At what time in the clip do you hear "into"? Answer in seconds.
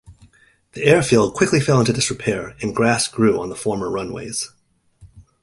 1.79-1.93